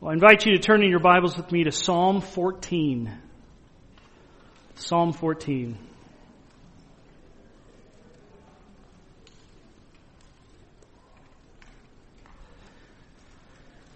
[0.00, 3.12] Well, I invite you to turn in your Bibles with me to Psalm 14.
[4.76, 5.76] Psalm 14.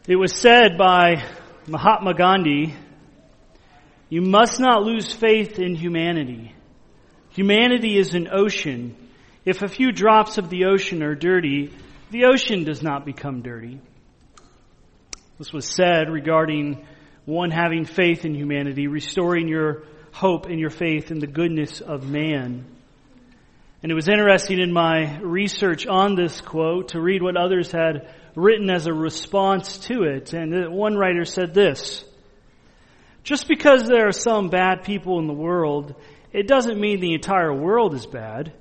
[0.06, 1.24] It was said by
[1.66, 2.74] Mahatma Gandhi,
[4.10, 6.54] you must not lose faith in humanity.
[7.30, 8.94] Humanity is an ocean.
[9.46, 11.72] If a few drops of the ocean are dirty,
[12.10, 13.80] the ocean does not become dirty.
[15.38, 16.86] This was said regarding
[17.24, 22.08] one having faith in humanity, restoring your hope and your faith in the goodness of
[22.08, 22.64] man.
[23.82, 28.14] And it was interesting in my research on this quote to read what others had
[28.36, 30.32] written as a response to it.
[30.32, 32.04] And one writer said this,
[33.24, 35.96] just because there are some bad people in the world,
[36.32, 38.52] it doesn't mean the entire world is bad.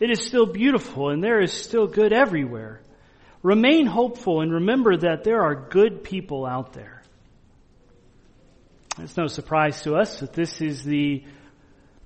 [0.00, 2.80] It is still beautiful and there is still good everywhere.
[3.44, 7.02] Remain hopeful and remember that there are good people out there.
[8.98, 11.24] It's no surprise to us that this is the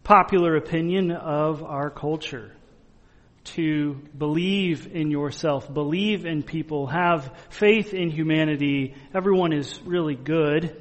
[0.03, 2.53] popular opinion of our culture.
[3.55, 8.97] To believe in yourself, believe in people, have faith in humanity.
[9.15, 10.77] Everyone is really good.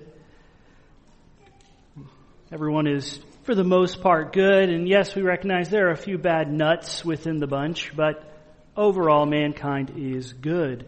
[2.51, 4.69] Everyone is, for the most part, good.
[4.69, 8.36] And yes, we recognize there are a few bad nuts within the bunch, but
[8.77, 10.87] overall mankind is good.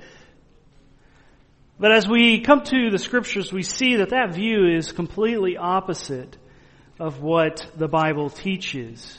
[1.79, 6.37] But as we come to the scriptures, we see that that view is completely opposite
[6.99, 9.17] of what the Bible teaches.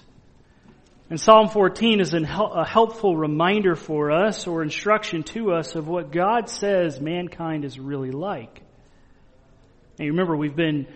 [1.09, 6.13] And Psalm 14 is a helpful reminder for us or instruction to us of what
[6.13, 8.61] God says mankind is really like.
[9.99, 10.87] And you remember we've been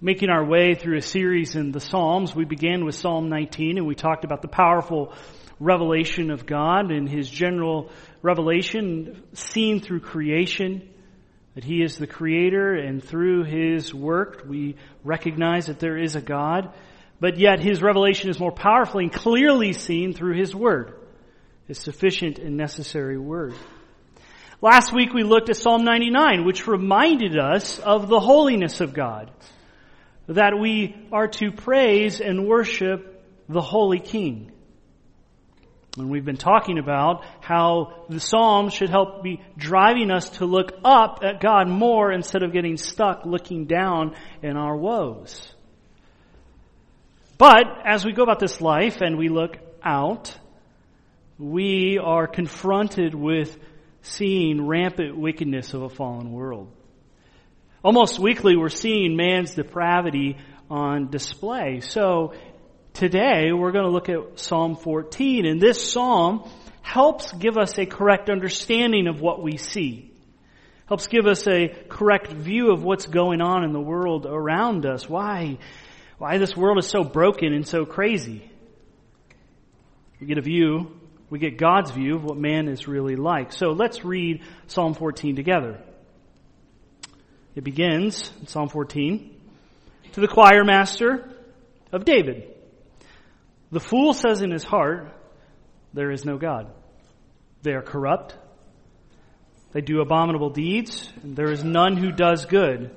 [0.00, 2.34] making our way through a series in the Psalms.
[2.34, 5.12] We began with Psalm 19 and we talked about the powerful
[5.60, 7.90] revelation of God and His general
[8.22, 10.88] revelation seen through creation,
[11.54, 16.20] that He is the Creator and through His work we recognize that there is a
[16.20, 16.72] God,
[17.20, 20.94] but yet His revelation is more powerfully and clearly seen through His Word,
[21.66, 23.54] His sufficient and necessary Word.
[24.60, 29.30] Last week we looked at Psalm 99, which reminded us of the holiness of God.
[30.26, 34.52] That we are to praise and worship the Holy King.
[35.98, 40.72] And we've been talking about how the Psalms should help be driving us to look
[40.84, 45.52] up at God more instead of getting stuck looking down in our woes.
[47.38, 50.36] But as we go about this life and we look out,
[51.38, 53.56] we are confronted with
[54.02, 56.72] seeing rampant wickedness of a fallen world.
[57.84, 60.36] Almost weekly we're seeing man's depravity
[60.68, 61.80] on display.
[61.80, 62.34] So
[62.98, 66.50] Today, we're going to look at Psalm 14, and this psalm
[66.82, 70.12] helps give us a correct understanding of what we see.
[70.88, 75.08] Helps give us a correct view of what's going on in the world around us.
[75.08, 75.58] Why,
[76.18, 78.50] why this world is so broken and so crazy.
[80.20, 80.90] We get a view,
[81.30, 83.52] we get God's view of what man is really like.
[83.52, 85.80] So let's read Psalm 14 together.
[87.54, 89.36] It begins Psalm 14
[90.14, 91.32] to the choir master
[91.92, 92.56] of David.
[93.70, 95.14] The fool says in his heart,
[95.92, 96.70] there is no God.
[97.62, 98.36] They are corrupt.
[99.72, 102.94] They do abominable deeds, and there is none who does good.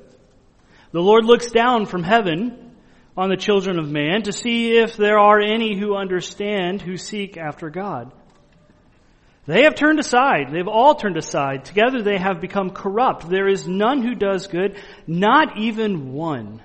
[0.92, 2.76] The Lord looks down from heaven
[3.18, 7.38] on the children of man to see if there are any who understand, who seek
[7.38, 8.14] after God.
[9.48, 10.52] They have turned aside.
[10.52, 11.66] They've all turned aside.
[11.66, 13.30] Together they have become corrupt.
[13.30, 14.78] There is none who does good,
[15.08, 16.62] not even one.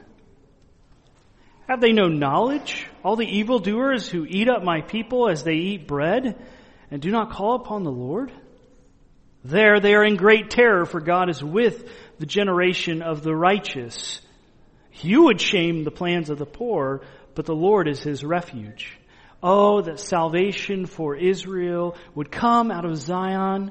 [1.68, 2.86] Have they no knowledge?
[3.06, 6.44] All the evildoers who eat up my people as they eat bread
[6.90, 8.32] and do not call upon the Lord?
[9.44, 14.20] There they are in great terror, for God is with the generation of the righteous.
[15.02, 17.02] You would shame the plans of the poor,
[17.36, 18.98] but the Lord is his refuge.
[19.40, 23.70] Oh, that salvation for Israel would come out of Zion.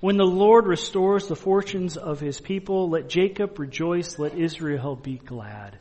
[0.00, 5.16] When the Lord restores the fortunes of his people, let Jacob rejoice, let Israel be
[5.16, 5.78] glad.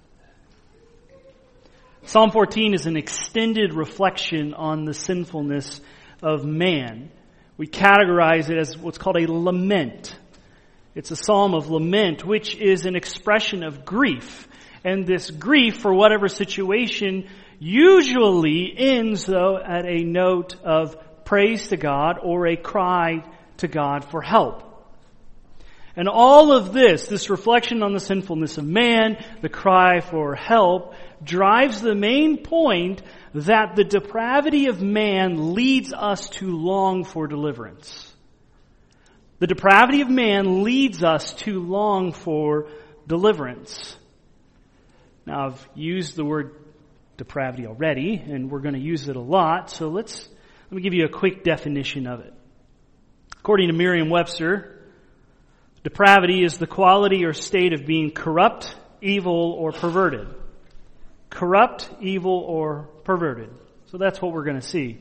[2.08, 5.82] Psalm 14 is an extended reflection on the sinfulness
[6.22, 7.10] of man.
[7.58, 10.16] We categorize it as what's called a lament.
[10.94, 14.48] It's a psalm of lament, which is an expression of grief.
[14.84, 21.78] And this grief for whatever situation usually ends though at a note of praise to
[21.78, 23.24] God or a cry
[23.58, 24.75] to God for help.
[25.98, 30.94] And all of this, this reflection on the sinfulness of man, the cry for help,
[31.24, 33.02] drives the main point
[33.34, 38.14] that the depravity of man leads us to long for deliverance.
[39.40, 42.68] The depravity of man leads us to long for
[43.08, 43.96] deliverance.
[45.26, 46.56] Now, I've used the word
[47.18, 50.28] depravity already, and we're going to use it a lot, so let's,
[50.70, 52.34] let me give you a quick definition of it.
[53.40, 54.75] According to Merriam-Webster,
[55.86, 60.28] depravity is the quality or state of being corrupt, evil, or perverted.
[61.30, 63.52] Corrupt, evil, or perverted.
[63.92, 64.98] So that's what we're going to see.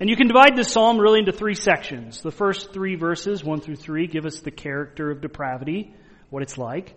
[0.00, 2.22] And you can divide this psalm really into three sections.
[2.22, 5.94] The first three verses, one through three, give us the character of depravity,
[6.28, 6.96] what it's like.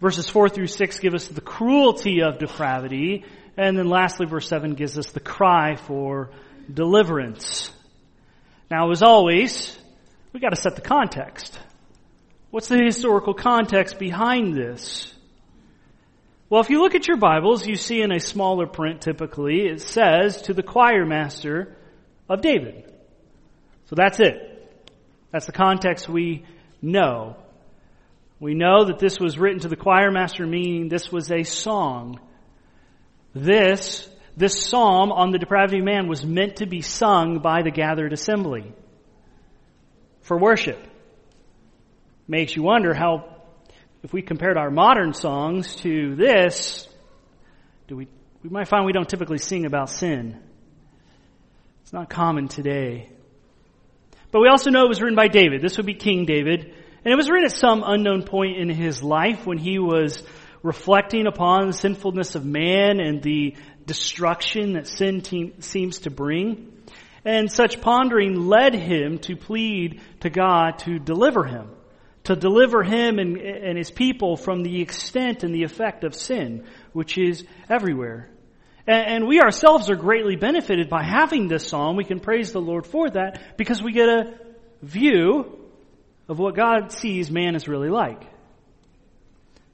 [0.00, 3.24] Verses four through six give us the cruelty of depravity.
[3.56, 6.30] And then lastly, verse seven gives us the cry for
[6.72, 7.70] deliverance.
[8.68, 9.78] Now, as always,
[10.32, 11.56] we gotta set the context.
[12.50, 15.12] What's the historical context behind this?
[16.50, 19.82] Well, if you look at your Bibles, you see in a smaller print typically, it
[19.82, 21.76] says to the choir master,
[22.28, 22.84] of David.
[23.86, 24.36] So that's it.
[25.30, 26.44] That's the context we
[26.82, 27.36] know.
[28.40, 32.20] We know that this was written to the choir master, meaning this was a song.
[33.34, 37.70] This, this psalm on the depravity of man was meant to be sung by the
[37.70, 38.72] gathered assembly
[40.22, 40.78] for worship.
[42.28, 43.24] Makes you wonder how,
[44.02, 46.86] if we compared our modern songs to this,
[47.88, 48.06] do we,
[48.42, 50.38] we might find we don't typically sing about sin.
[51.82, 53.08] It's not common today.
[54.30, 55.62] But we also know it was written by David.
[55.62, 56.74] This would be King David.
[57.02, 60.22] And it was written at some unknown point in his life when he was
[60.62, 66.74] reflecting upon the sinfulness of man and the destruction that sin te- seems to bring.
[67.24, 71.70] And such pondering led him to plead to God to deliver him,
[72.28, 76.66] to deliver him and, and his people from the extent and the effect of sin,
[76.92, 78.28] which is everywhere.
[78.86, 81.96] And we ourselves are greatly benefited by having this psalm.
[81.96, 84.34] We can praise the Lord for that because we get a
[84.82, 85.58] view
[86.28, 88.22] of what God sees man is really like.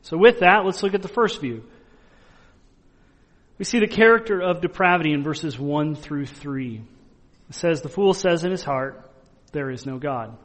[0.02, 1.64] So with that, let's look at the first view.
[3.58, 6.82] We see the character of depravity in verses 1 through 3.
[7.48, 9.10] It says, The fool says in his heart,
[9.50, 10.36] There is no God.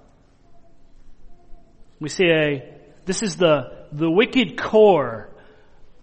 [1.99, 2.73] We see a,
[3.05, 5.29] this is the, the wicked core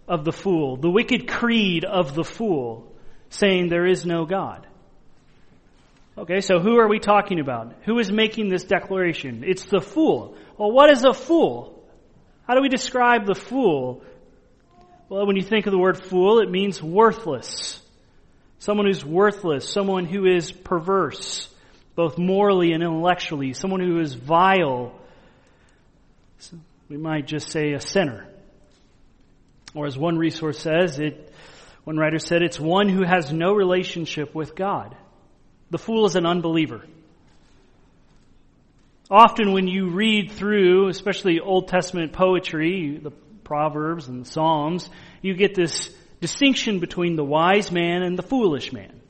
[0.08, 2.93] of the fool, the wicked creed of the fool,
[3.31, 4.66] saying there is no God.
[6.19, 7.75] Okay, so who are we talking about?
[7.84, 9.44] Who is making this declaration?
[9.46, 10.37] It's the fool.
[10.56, 11.84] Well, what is a fool?
[12.46, 14.02] How do we describe the fool?
[15.08, 17.82] Well, when you think of the word fool, it means worthless.
[18.58, 21.49] Someone who's worthless, someone who is perverse,
[21.94, 24.99] both morally and intellectually, someone who is vile.
[26.88, 28.29] We might just say a sinner.
[29.75, 31.33] Or as one resource says, it,
[31.85, 34.97] one writer said, it's one who has no relationship with God.
[35.71, 36.85] The fool is an unbeliever.
[39.11, 43.12] Often when you read through, especially Old Testament poetry, the
[43.44, 44.91] Proverbs and the Psalms,
[45.23, 45.91] you get this
[46.21, 49.00] distinction between the wise man and the foolish man.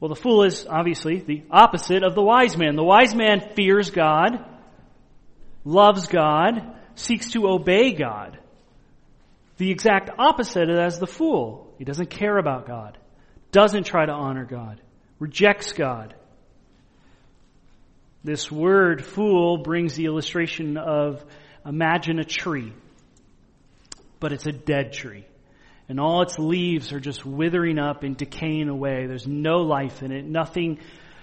[0.00, 2.76] Well, the fool is obviously the opposite of the wise man.
[2.76, 4.44] The wise man fears God,
[5.64, 8.38] loves God, seeks to obey God
[9.62, 11.72] the exact opposite as the fool.
[11.78, 12.98] He doesn't care about God,
[13.52, 14.80] doesn't try to honor God,
[15.20, 16.16] rejects God.
[18.24, 21.24] This word fool brings the illustration of
[21.64, 22.72] imagine a tree,
[24.18, 25.26] but it's a dead tree.
[25.88, 29.06] And all its leaves are just withering up and decaying away.
[29.06, 30.80] There's no life in it, nothing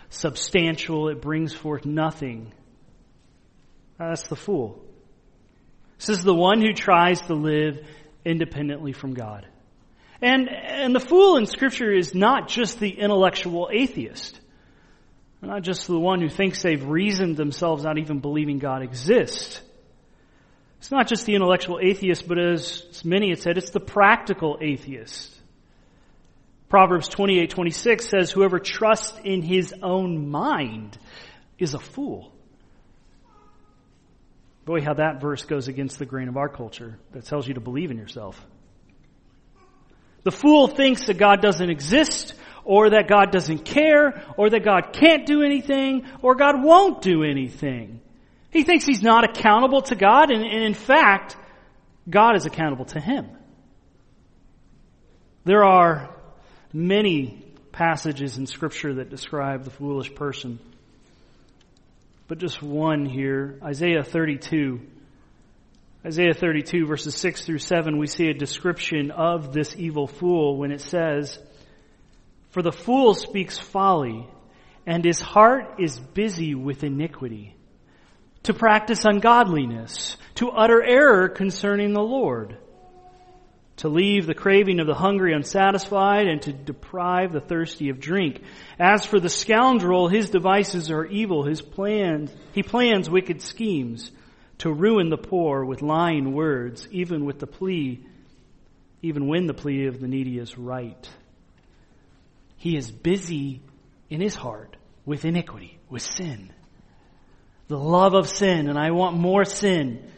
[0.09, 1.09] substantial.
[1.09, 2.53] It brings forth nothing.
[3.99, 4.81] That's the fool.
[5.99, 7.85] This is the one who tries to live
[8.23, 9.45] independently from God.
[10.21, 14.39] And, and the fool in scripture is not just the intellectual atheist.
[15.41, 19.61] Not just the one who thinks they've reasoned themselves not even believing God exists.
[20.79, 25.33] It's not just the intellectual atheist, but as many had said, it's the practical atheist.
[26.69, 30.97] Proverbs 28, 26 says, whoever trusts in his own mind
[31.57, 32.33] is a fool.
[34.69, 37.59] Boy, how that verse goes against the grain of our culture that tells you to
[37.59, 38.39] believe in yourself.
[40.21, 44.93] The fool thinks that God doesn't exist, or that God doesn't care, or that God
[44.93, 47.99] can't do anything, or God won't do anything.
[48.51, 51.35] He thinks he's not accountable to God, and, and in fact,
[52.07, 53.27] God is accountable to him.
[55.45, 56.15] There are
[56.71, 60.59] many passages in Scripture that describe the foolish person
[62.29, 63.59] but just one here.
[63.63, 64.79] Isaiah 32.
[66.05, 70.71] Isaiah 32 verses 6 through 7, we see a description of this evil fool when
[70.71, 71.37] it says,
[72.51, 74.27] For the fool speaks folly
[74.85, 77.55] and his heart is busy with iniquity,
[78.43, 82.57] to practice ungodliness, to utter error concerning the Lord,
[83.79, 88.41] to leave the craving of the hungry unsatisfied, and to deprive the thirsty of drink.
[88.77, 94.11] As for the scoundrel, his devices are evil, his plans, he plans wicked schemes,
[94.57, 98.05] to ruin the poor with lying words, even with the plea,
[99.01, 101.09] even when the plea of the needy is right.
[102.57, 103.61] He is busy
[104.09, 106.51] in his heart with iniquity, with sin.
[107.69, 110.11] The love of sin, and I want more sin.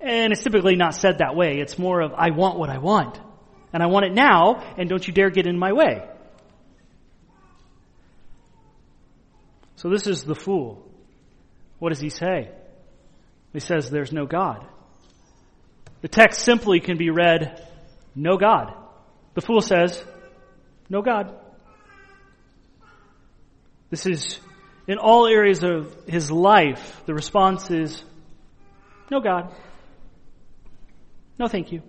[0.00, 1.58] And it's typically not said that way.
[1.60, 3.20] It's more of, I want what I want.
[3.72, 6.02] And I want it now, and don't you dare get in my way.
[9.76, 10.86] So this is the fool.
[11.78, 12.50] What does he say?
[13.52, 14.66] He says there's no God.
[16.02, 17.66] The text simply can be read,
[18.14, 18.74] no God.
[19.34, 20.02] The fool says,
[20.88, 21.34] no God.
[23.90, 24.38] This is
[24.86, 28.02] in all areas of his life, the response is,
[29.10, 29.54] no God.
[31.40, 31.80] No thank you.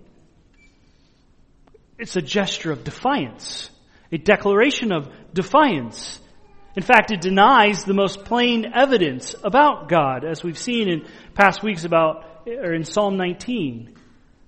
[1.98, 3.70] It's a gesture of defiance,
[4.10, 6.18] a declaration of defiance.
[6.74, 11.62] In fact, it denies the most plain evidence about God, as we've seen in past
[11.62, 13.94] weeks about, or in Psalm 19,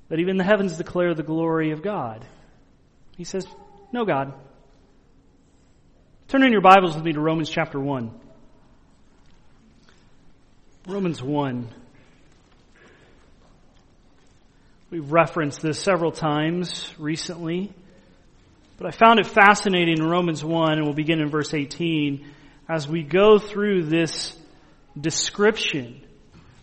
[0.08, 2.25] that even the heavens declare the glory of God.
[3.18, 3.46] He says,
[3.92, 4.32] no God.
[6.28, 8.11] Turn in your Bibles with me to Romans chapter 1.
[10.88, 11.83] Romans 1.
[14.94, 17.72] We've referenced this several times recently,
[18.78, 22.24] but I found it fascinating in Romans 1, and we'll begin in verse 18,
[22.68, 24.38] as we go through this
[24.96, 26.00] description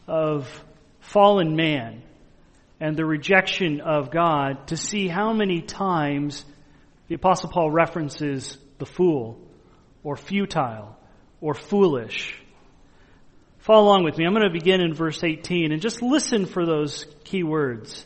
[0.07, 0.47] of
[1.01, 2.03] fallen man
[2.79, 6.45] and the rejection of God to see how many times
[7.09, 9.41] the Apostle Paul references the fool
[10.05, 10.95] or futile
[11.41, 12.41] or foolish.
[13.59, 14.25] Follow along with me.
[14.25, 18.05] I'm going to begin in verse 18 and just listen for those key words.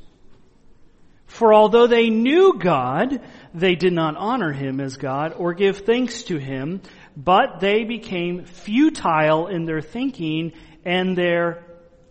[1.41, 3.19] For although they knew God,
[3.51, 6.81] they did not honor him as God or give thanks to him,
[7.17, 10.51] but they became futile in their thinking
[10.85, 11.63] and their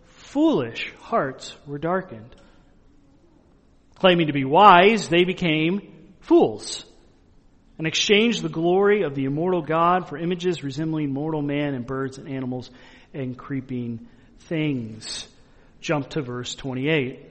[0.03, 2.35] foolish hearts were darkened.
[3.95, 6.83] Claiming to be wise, they became fools
[7.77, 12.17] and exchanged the glory of the immortal God for images resembling mortal man and birds
[12.17, 12.69] and animals
[13.13, 14.09] and creeping
[14.39, 15.25] things.
[15.79, 17.30] Jump to verse 28.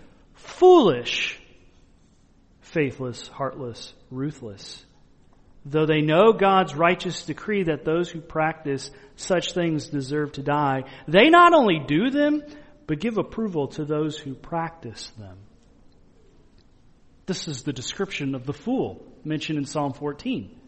[0.41, 1.39] foolish,
[2.61, 4.85] faithless, heartless, ruthless.
[5.65, 10.85] Though they know God's righteous decree that those who practice such things deserve to die,
[11.07, 12.43] they not only do them,
[12.87, 15.37] but give approval to those who practice them.
[17.27, 20.59] This is the description of the fool mentioned in Psalm 14.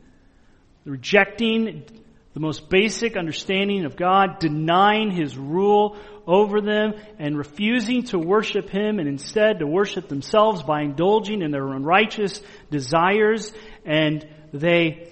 [0.86, 1.86] Rejecting
[2.34, 8.70] the most basic understanding of God, denying His rule over them, and refusing to worship
[8.70, 13.52] Him and instead to worship themselves by indulging in their unrighteous desires.
[13.86, 15.10] And they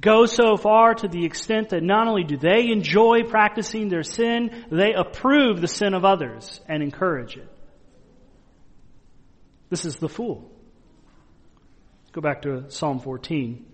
[0.00, 4.64] go so far to the extent that not only do they enjoy practicing their sin,
[4.70, 7.48] they approve the sin of others and encourage it.
[9.70, 10.50] This is the fool.
[12.12, 13.64] Go back to Psalm 14.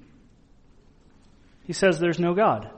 [1.65, 2.71] He says there's no God.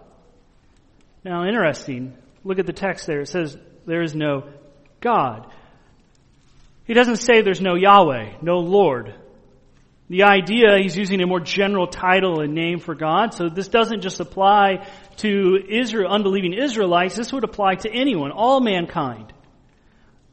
[1.25, 2.17] Now, interesting.
[2.45, 3.21] Look at the text there.
[3.21, 4.49] It says there is no
[5.01, 5.47] God.
[6.85, 9.15] He doesn't say there's no Yahweh, no Lord.
[10.09, 14.03] The idea, he's using a more general title and name for God, so this doesn't
[14.03, 19.33] just apply to Israel, unbelieving Israelites, this would apply to anyone, all mankind.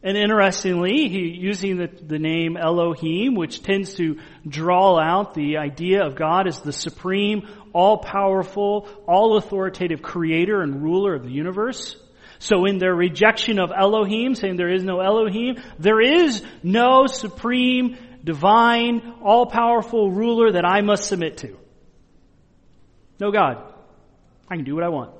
[0.04, 6.06] And interestingly, he using the, the name Elohim, which tends to draw out the idea
[6.06, 11.96] of God as the supreme, all-powerful, all-authoritative creator and ruler of the universe.
[12.44, 17.98] So in their rejection of Elohim, saying there is no Elohim, there is no supreme,
[18.22, 21.58] divine, all-powerful ruler that I must submit to.
[23.18, 23.64] No God.
[24.50, 25.12] I can do what I want.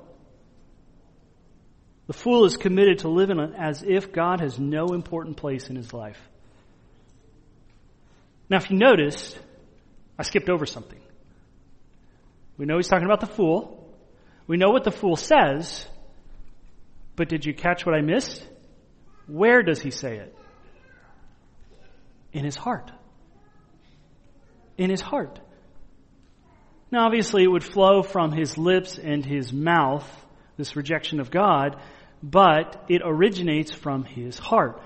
[2.08, 5.94] The fool is committed to living as if God has no important place in his
[5.94, 6.20] life.
[8.50, 9.38] Now, if you noticed,
[10.18, 11.00] I skipped over something.
[12.58, 13.82] We know he's talking about the fool.
[14.46, 15.86] We know what the fool says.
[17.16, 18.46] But did you catch what I missed?
[19.26, 20.36] Where does he say it?
[22.32, 22.90] In his heart.
[24.76, 25.38] In his heart.
[26.90, 30.08] Now, obviously, it would flow from his lips and his mouth,
[30.56, 31.80] this rejection of God,
[32.22, 34.80] but it originates from his heart.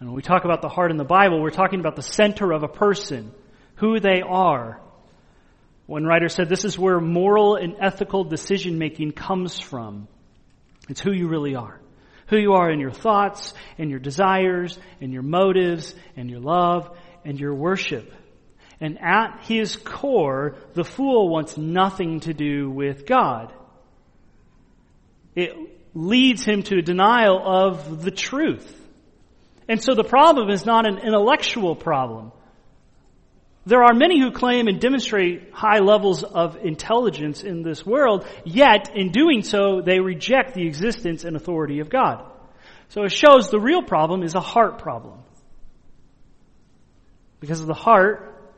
[0.00, 2.52] And when we talk about the heart in the Bible, we're talking about the center
[2.52, 3.32] of a person,
[3.76, 4.80] who they are.
[5.86, 10.08] One writer said this is where moral and ethical decision making comes from.
[10.88, 11.80] It's who you really are.
[12.28, 16.96] Who you are in your thoughts and your desires and your motives and your love
[17.24, 18.12] and your worship.
[18.80, 23.52] And at his core, the fool wants nothing to do with God.
[25.34, 25.52] It
[25.94, 28.80] leads him to a denial of the truth.
[29.68, 32.32] And so the problem is not an intellectual problem.
[33.64, 38.90] There are many who claim and demonstrate high levels of intelligence in this world, yet
[38.96, 42.24] in doing so, they reject the existence and authority of God.
[42.88, 45.20] So it shows the real problem is a heart problem.
[47.38, 48.52] Because of the heart,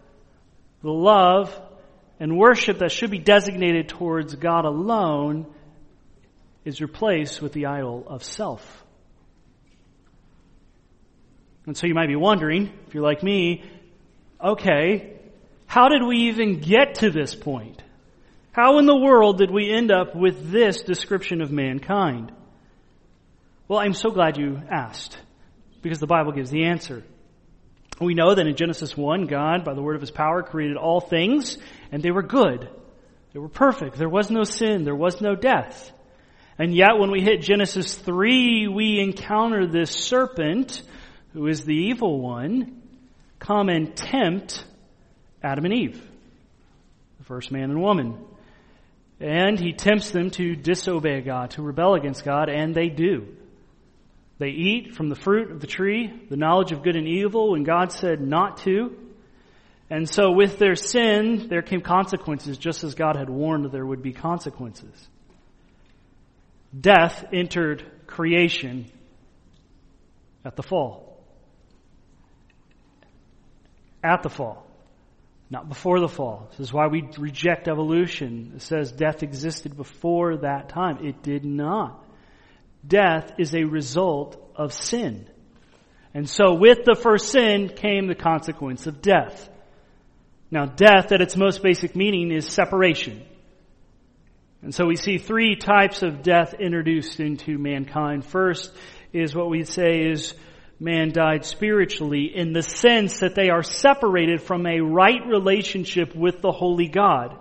[0.82, 1.54] the love
[2.18, 5.46] and worship that should be designated towards God alone
[6.64, 8.84] is replaced with the idol of self.
[11.66, 13.64] And so you might be wondering, if you're like me,
[14.42, 15.12] okay,
[15.66, 17.82] how did we even get to this point?
[18.52, 22.32] How in the world did we end up with this description of mankind?
[23.66, 25.18] Well, I'm so glad you asked,
[25.82, 27.02] because the Bible gives the answer.
[28.00, 31.00] We know that in Genesis 1, God, by the word of his power, created all
[31.00, 31.58] things,
[31.90, 32.68] and they were good.
[33.32, 33.96] They were perfect.
[33.96, 34.84] There was no sin.
[34.84, 35.92] There was no death.
[36.58, 40.82] And yet when we hit Genesis 3, we encounter this serpent,
[41.32, 42.82] who is the evil one,
[43.44, 44.64] come and tempt
[45.42, 46.02] Adam and Eve,
[47.18, 48.18] the first man and woman.
[49.20, 53.28] And he tempts them to disobey God, to rebel against God, and they do.
[54.38, 57.62] They eat from the fruit of the tree, the knowledge of good and evil, when
[57.62, 58.96] God said not to.
[59.90, 64.02] And so with their sin, there came consequences, just as God had warned there would
[64.02, 65.08] be consequences.
[66.78, 68.90] Death entered creation
[70.44, 71.13] at the fall.
[74.04, 74.64] At the fall.
[75.50, 76.48] Not before the fall.
[76.50, 78.52] This is why we reject evolution.
[78.56, 81.04] It says death existed before that time.
[81.04, 82.04] It did not
[82.86, 85.26] death is a result of sin.
[86.12, 89.48] And so with the first sin came the consequence of death.
[90.50, 93.24] Now death at its most basic meaning is separation.
[94.62, 98.24] And so we see three types of death introduced into mankind.
[98.24, 98.74] First
[99.12, 100.34] is what we say is
[100.80, 106.40] man died spiritually in the sense that they are separated from a right relationship with
[106.40, 107.38] the Holy God.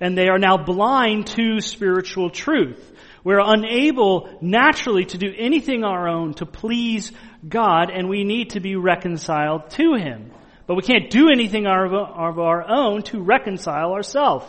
[0.00, 2.92] And they are now blind to spiritual truth.
[3.24, 7.12] We're unable naturally to do anything our own to please
[7.48, 10.30] God, and we need to be reconciled to Him.
[10.66, 14.46] But we can't do anything of our own to reconcile ourselves.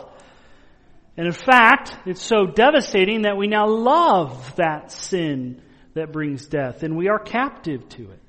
[1.16, 5.60] And in fact, it's so devastating that we now love that sin
[5.98, 8.22] that brings death, and we are captive to it.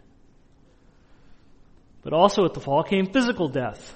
[2.04, 3.96] But also at the fall came physical death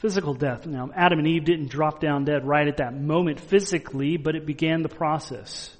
[0.00, 0.66] physical death.
[0.66, 4.46] Now, Adam and Eve didn't drop down dead right at that moment physically, but it
[4.46, 5.74] began the process.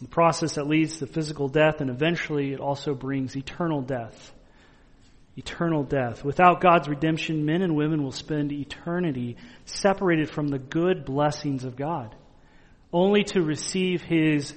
[0.00, 4.32] The process that leads to physical death, and eventually it also brings eternal death.
[5.36, 6.24] Eternal death.
[6.24, 11.74] Without God's redemption, men and women will spend eternity separated from the good blessings of
[11.74, 12.14] God,
[12.92, 14.54] only to receive His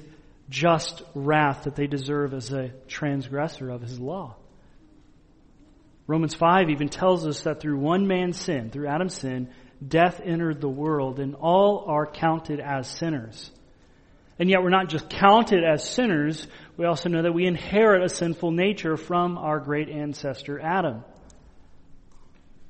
[0.50, 4.36] just wrath that they deserve as a transgressor of His law.
[6.08, 9.50] Romans 5 even tells us that through one man's sin, through Adam's sin,
[9.86, 13.52] death entered the world and all are counted as sinners.
[14.38, 16.46] And yet we're not just counted as sinners,
[16.78, 21.04] we also know that we inherit a sinful nature from our great ancestor Adam.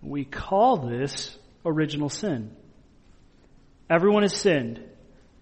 [0.02, 2.56] We call this original sin.
[3.90, 4.84] Everyone has sinned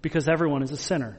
[0.03, 1.17] because everyone is a sinner.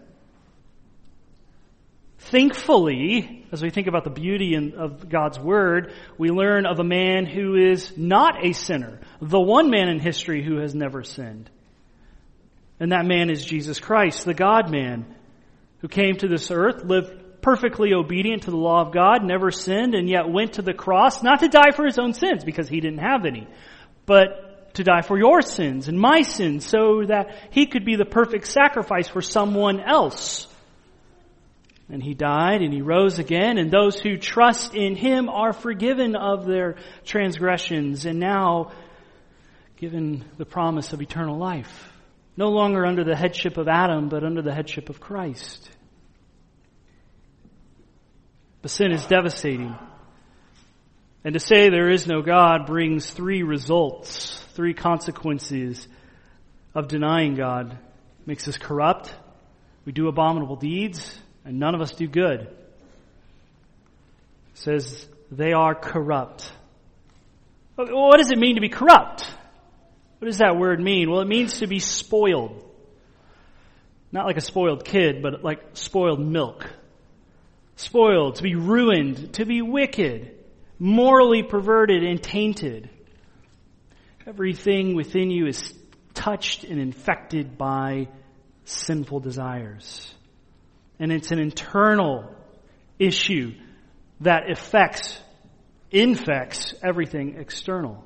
[2.18, 6.85] Thankfully, as we think about the beauty in, of God's Word, we learn of a
[6.85, 11.51] man who is not a sinner, the one man in history who has never sinned.
[12.79, 15.14] And that man is Jesus Christ, the God man,
[15.79, 19.94] who came to this earth, lived perfectly obedient to the law of God, never sinned,
[19.94, 22.81] and yet went to the cross, not to die for his own sins, because he
[22.81, 23.47] didn't have any,
[24.07, 24.44] but
[24.75, 28.47] to die for your sins and my sins, so that he could be the perfect
[28.47, 30.47] sacrifice for someone else.
[31.89, 36.17] And he died and he rose again, and those who trust in him are forgiven
[36.17, 38.73] of their transgressions, and now
[39.77, 41.91] given the promise of eternal life.
[42.37, 45.71] No longer under the headship of Adam, but under the headship of Christ.
[48.63, 49.77] But sin is devastating.
[51.23, 55.87] And to say there is no God brings three results, three consequences
[56.75, 57.73] of denying God.
[57.73, 59.14] It makes us corrupt.
[59.85, 62.40] We do abominable deeds, and none of us do good.
[62.40, 62.49] It
[64.55, 66.51] says they are corrupt.
[67.77, 69.29] What does it mean to be corrupt?
[70.19, 71.11] What does that word mean?
[71.11, 72.62] Well, it means to be spoiled.
[74.12, 76.71] Not like a spoiled kid, but like spoiled milk.
[77.77, 80.31] Spoiled, to be ruined, to be wicked,
[80.79, 82.88] morally perverted and tainted.
[84.27, 85.75] Everything within you is
[86.15, 88.09] touched and infected by
[88.65, 90.15] sinful desires.
[90.99, 92.35] And it's an internal
[92.99, 93.53] issue
[94.21, 95.21] that affects,
[95.91, 98.03] infects everything external.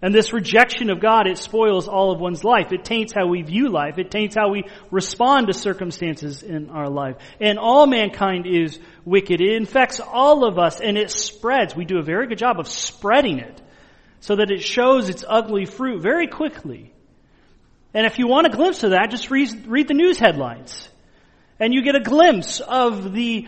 [0.00, 2.72] And this rejection of God, it spoils all of one's life.
[2.72, 3.98] It taints how we view life.
[3.98, 7.16] It taints how we respond to circumstances in our life.
[7.40, 9.42] And all mankind is wicked.
[9.42, 11.76] It infects all of us and it spreads.
[11.76, 13.60] We do a very good job of spreading it
[14.24, 16.90] so that it shows its ugly fruit very quickly.
[17.92, 20.88] And if you want a glimpse of that, just read, read the news headlines.
[21.60, 23.46] And you get a glimpse of the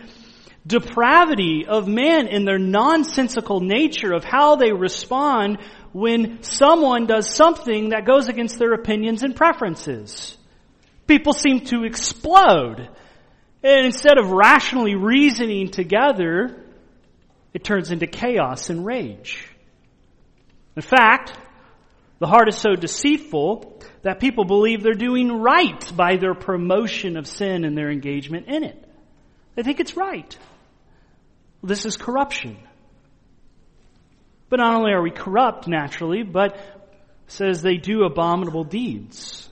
[0.67, 5.57] depravity of man in their nonsensical nature of how they respond
[5.93, 10.37] when someone does something that goes against their opinions and preferences.
[11.07, 12.87] People seem to explode.
[13.63, 16.63] And instead of rationally reasoning together,
[17.51, 19.43] it turns into chaos and rage.
[20.77, 21.33] In fact,
[22.19, 27.25] the heart is so deceitful that people believe they're doing right by their promotion of
[27.25, 28.87] sin and their engagement in it.
[29.55, 30.37] They think it's right.
[31.63, 32.57] This is corruption.
[34.49, 36.59] But not only are we corrupt naturally, but
[37.25, 39.49] says they do abominable deeds.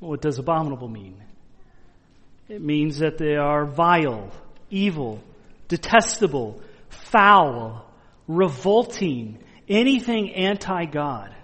[0.00, 1.22] What does abominable mean?
[2.48, 4.32] It means that they are vile,
[4.68, 5.22] evil,
[5.68, 7.86] detestable, foul,
[8.26, 9.38] revolting,
[9.70, 11.34] anything anti-God.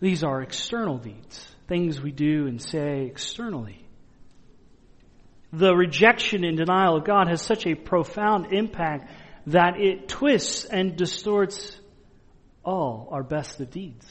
[0.00, 3.86] These are external deeds, things we do and say externally.
[5.52, 9.10] The rejection and denial of God has such a profound impact
[9.46, 11.78] that it twists and distorts
[12.64, 14.06] all our best of deeds.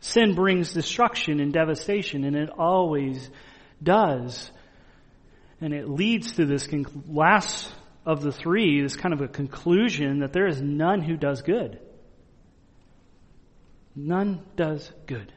[0.00, 3.30] Sin brings destruction and devastation, and it always
[3.82, 4.50] does.
[5.60, 6.68] And it leads to this
[7.06, 7.72] last
[8.04, 11.78] of the three, this kind of a conclusion that there is none who does good.
[13.94, 15.32] None does good.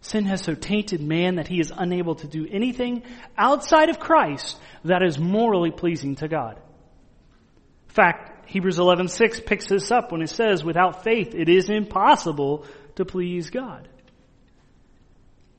[0.00, 3.02] Sin has so tainted man that he is unable to do anything
[3.36, 6.56] outside of Christ that is morally pleasing to God.
[6.56, 12.64] In fact, Hebrews 11:6 picks this up when it says, "Without faith it is impossible
[12.96, 13.88] to please God."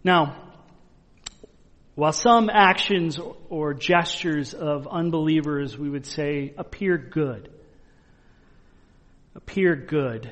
[0.04, 0.51] Now,
[1.96, 7.50] while some actions or gestures of unbelievers we would say appear good,
[9.36, 10.32] appear good,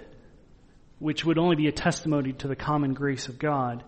[0.99, 3.83] which would only be a testimony to the common grace of God,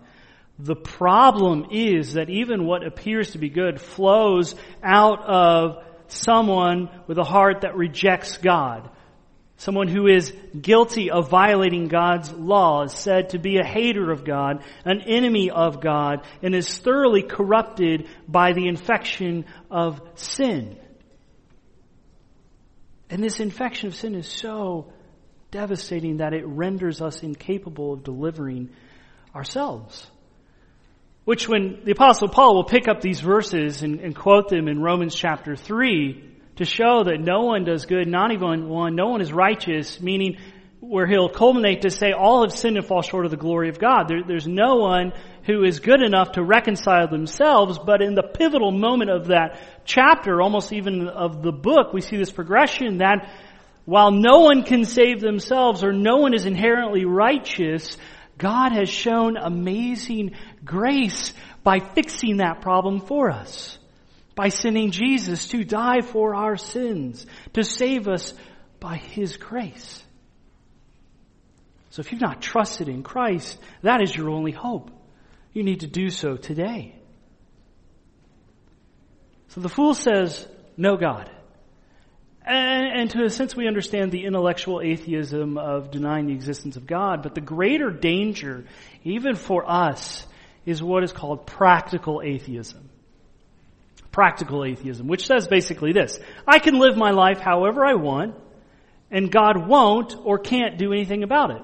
[0.58, 7.18] the problem is that even what appears to be good flows out of someone with
[7.18, 8.90] a heart that rejects God.
[9.62, 14.24] Someone who is guilty of violating God's law is said to be a hater of
[14.24, 20.76] God, an enemy of God, and is thoroughly corrupted by the infection of sin.
[23.08, 24.92] And this infection of sin is so
[25.52, 28.70] devastating that it renders us incapable of delivering
[29.32, 30.10] ourselves.
[31.24, 34.82] Which when the apostle Paul will pick up these verses and, and, quote them in
[34.82, 39.20] Romans chapter 3 to show that no one does good, not even one, no one
[39.20, 40.36] is righteous, meaning
[40.80, 43.78] where he'll culminate to say all have sinned and fall short of the glory of
[43.78, 44.08] God.
[44.08, 45.12] There, there's no one
[45.46, 50.42] who is good enough to reconcile themselves, but in the pivotal moment of that chapter,
[50.42, 53.28] almost even of the book, we see this progression that
[53.84, 57.96] while no one can save themselves or no one is inherently righteous,
[58.38, 60.32] God has shown amazing
[60.64, 63.78] grace by fixing that problem for us.
[64.34, 68.34] By sending Jesus to die for our sins, to save us
[68.80, 70.02] by His grace.
[71.90, 74.90] So if you've not trusted in Christ, that is your only hope.
[75.52, 76.94] You need to do so today.
[79.48, 81.30] So the fool says, no God.
[82.44, 87.22] And, to a sense, we understand the intellectual atheism of denying the existence of God,
[87.22, 88.64] but the greater danger,
[89.04, 90.26] even for us,
[90.64, 92.88] is what is called practical atheism.
[94.12, 98.36] Practical atheism, which says basically this I can live my life however I want,
[99.10, 101.62] and God won't or can't do anything about it.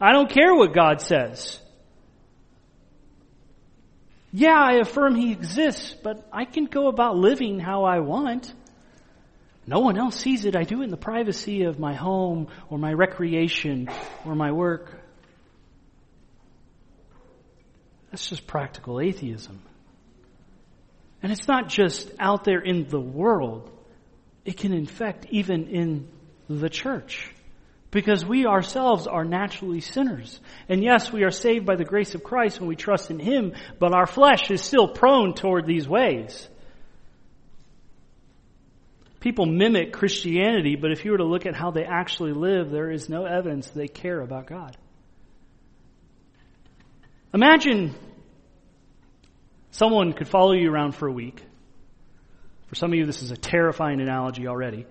[0.00, 1.60] I don't care what God says.
[4.32, 8.52] Yeah, I affirm He exists, but I can go about living how I want.
[9.66, 10.56] No one else sees it.
[10.56, 13.88] I do it in the privacy of my home or my recreation
[14.26, 15.00] or my work.
[18.10, 19.62] That's just practical atheism.
[21.24, 23.70] And it's not just out there in the world.
[24.44, 26.08] It can infect even in
[26.50, 27.32] the church.
[27.90, 30.38] Because we ourselves are naturally sinners.
[30.68, 33.54] And yes, we are saved by the grace of Christ when we trust in Him,
[33.78, 36.46] but our flesh is still prone toward these ways.
[39.20, 42.90] People mimic Christianity, but if you were to look at how they actually live, there
[42.90, 44.76] is no evidence they care about God.
[47.32, 47.94] Imagine
[49.74, 51.42] someone could follow you around for a week.
[52.68, 54.86] For some of you, this is a terrifying analogy already.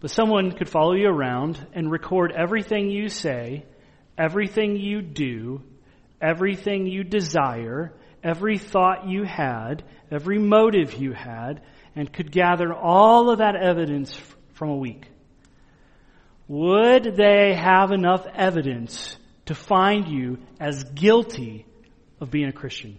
[0.00, 3.66] But someone could follow you around and record everything you say,
[4.16, 5.62] everything you do,
[6.22, 7.92] everything you desire,
[8.24, 11.60] every thought you had, every motive you had,
[11.94, 14.18] and could gather all of that evidence
[14.54, 15.06] from a week.
[16.46, 21.66] Would they have enough evidence to find you as guilty
[22.20, 22.98] of being a Christian?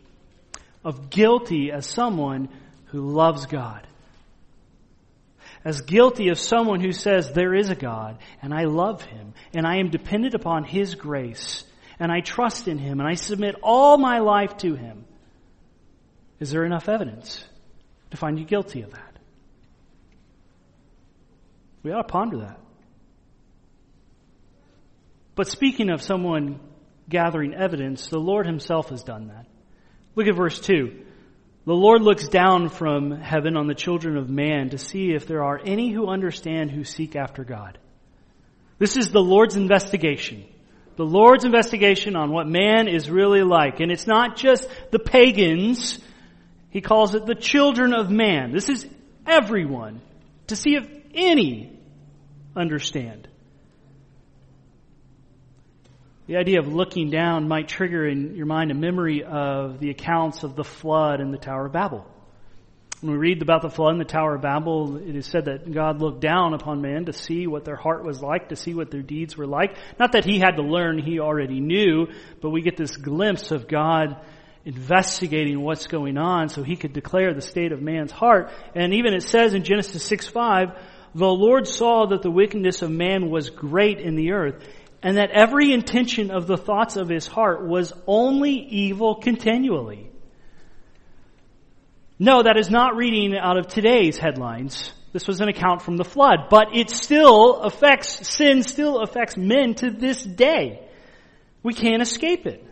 [0.83, 2.49] Of guilty as someone
[2.87, 3.85] who loves God?
[5.63, 9.67] as guilty of someone who says there is a God and I love him and
[9.67, 11.63] I am dependent upon his grace
[11.99, 15.05] and I trust in him and I submit all my life to him.
[16.39, 17.43] Is there enough evidence
[18.11, 19.19] to find you guilty of that?
[21.83, 22.59] We ought to ponder that.
[25.35, 26.59] But speaking of someone
[27.09, 29.45] gathering evidence, the Lord himself has done that.
[30.15, 31.05] Look at verse 2.
[31.65, 35.43] The Lord looks down from heaven on the children of man to see if there
[35.43, 37.77] are any who understand who seek after God.
[38.79, 40.45] This is the Lord's investigation.
[40.95, 43.79] The Lord's investigation on what man is really like.
[43.79, 45.97] And it's not just the pagans.
[46.71, 48.51] He calls it the children of man.
[48.51, 48.85] This is
[49.25, 50.01] everyone
[50.47, 51.79] to see if any
[52.53, 53.28] understand.
[56.29, 60.43] The idea of looking down might trigger in your mind a memory of the accounts
[60.43, 62.05] of the flood and the Tower of Babel.
[63.01, 65.73] When we read about the flood and the Tower of Babel, it is said that
[65.73, 68.91] God looked down upon man to see what their heart was like, to see what
[68.91, 69.75] their deeds were like.
[69.99, 72.05] Not that he had to learn, he already knew,
[72.43, 74.15] but we get this glimpse of God
[74.65, 78.51] investigating what's going on so he could declare the state of man's heart.
[78.75, 80.79] And even it says in Genesis 6 5,
[81.15, 84.63] the Lord saw that the wickedness of man was great in the earth,
[85.01, 90.09] and that every intention of the thoughts of his heart was only evil continually.
[92.17, 94.91] No, that is not reading out of today's headlines.
[95.13, 99.73] This was an account from the flood, but it still affects, sin still affects men
[99.75, 100.85] to this day.
[101.63, 102.65] We can't escape it.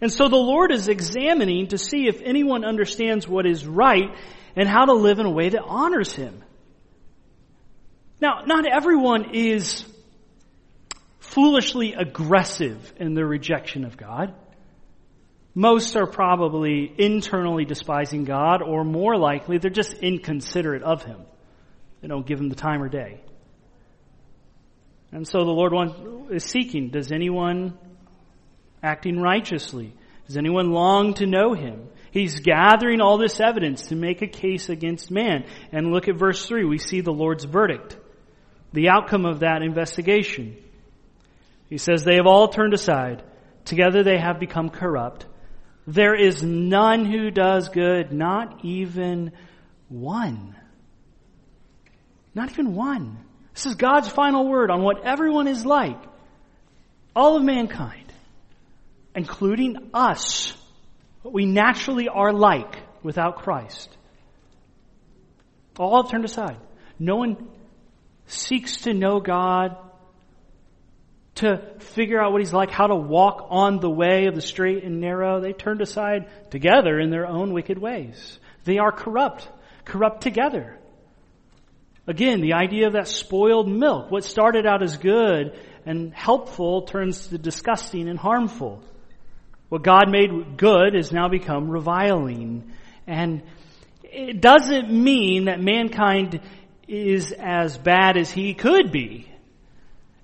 [0.00, 4.14] And so the Lord is examining to see if anyone understands what is right
[4.54, 6.44] and how to live in a way that honors Him.
[8.20, 9.84] Now, not everyone is
[11.28, 14.34] foolishly aggressive in their rejection of God.
[15.54, 21.20] Most are probably internally despising God, or more likely, they're just inconsiderate of Him.
[22.00, 23.20] They don't give Him the time or day.
[25.12, 27.78] And so the Lord is seeking, does anyone
[28.82, 29.94] acting righteously?
[30.26, 31.88] Does anyone long to know Him?
[32.10, 35.44] He's gathering all this evidence to make a case against man.
[35.72, 36.64] And look at verse 3.
[36.64, 37.96] We see the Lord's verdict.
[38.72, 40.56] The outcome of that investigation.
[41.68, 43.22] He says, They have all turned aside.
[43.64, 45.26] Together they have become corrupt.
[45.86, 49.32] There is none who does good, not even
[49.88, 50.56] one.
[52.34, 53.18] Not even one.
[53.54, 55.98] This is God's final word on what everyone is like.
[57.14, 58.12] All of mankind,
[59.14, 60.54] including us,
[61.22, 63.96] what we naturally are like without Christ.
[65.78, 66.58] All have turned aside.
[66.98, 67.48] No one
[68.26, 69.76] seeks to know God
[71.36, 74.84] to figure out what he's like, how to walk on the way of the straight
[74.84, 75.40] and narrow.
[75.40, 78.38] They turned aside together in their own wicked ways.
[78.64, 79.48] They are corrupt,
[79.84, 80.78] corrupt together.
[82.06, 87.28] Again, the idea of that spoiled milk, what started out as good and helpful turns
[87.28, 88.82] to disgusting and harmful.
[89.68, 92.72] What God made good has now become reviling.
[93.06, 93.42] And
[94.02, 96.40] it doesn't mean that mankind
[96.88, 99.30] is as bad as he could be.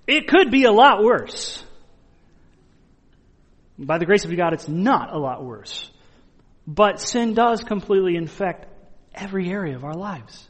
[0.06, 1.62] It could be a lot worse.
[3.78, 5.90] By the grace of God, it's not a lot worse.
[6.66, 8.66] But sin does completely infect
[9.14, 10.48] every area of our lives.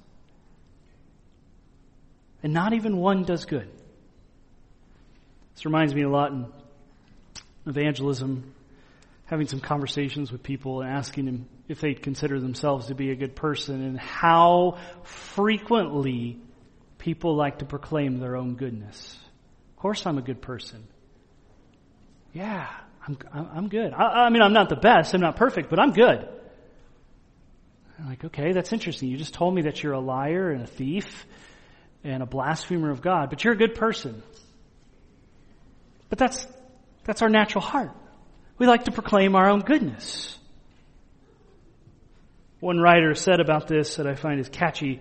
[2.43, 3.69] And not even one does good.
[5.55, 6.47] This reminds me a lot in
[7.67, 8.53] evangelism,
[9.27, 13.15] having some conversations with people and asking them if they consider themselves to be a
[13.15, 16.39] good person and how frequently
[16.99, 19.19] people like to proclaim their own goodness.
[19.83, 20.87] Course I'm a good person.
[22.33, 22.69] Yeah,
[23.05, 23.93] I'm, I'm good.
[23.93, 25.13] I, I mean, I'm not the best.
[25.13, 26.29] I'm not perfect, but I'm good.
[27.99, 29.09] I'm like, okay, that's interesting.
[29.09, 31.27] You just told me that you're a liar and a thief
[32.05, 34.23] and a blasphemer of God, but you're a good person.
[36.11, 36.47] But that's,
[37.03, 37.91] that's our natural heart.
[38.59, 40.39] We like to proclaim our own goodness.
[42.61, 45.01] One writer said about this that I find is catchy.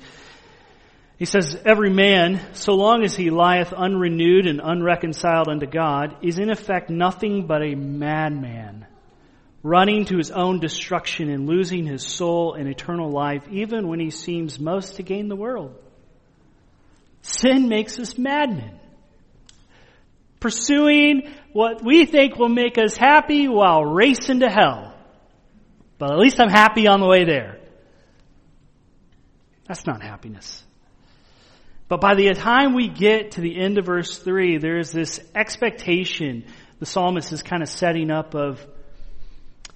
[1.22, 6.40] He says, Every man, so long as he lieth unrenewed and unreconciled unto God, is
[6.40, 8.88] in effect nothing but a madman,
[9.62, 14.10] running to his own destruction and losing his soul and eternal life, even when he
[14.10, 15.76] seems most to gain the world.
[17.22, 18.80] Sin makes us madmen.
[20.40, 24.98] Pursuing what we think will make us happy while racing to hell.
[26.00, 27.60] But at least I'm happy on the way there.
[29.68, 30.64] That's not happiness.
[31.92, 35.20] But by the time we get to the end of verse 3, there is this
[35.36, 36.46] expectation
[36.80, 38.66] the psalmist is kind of setting up of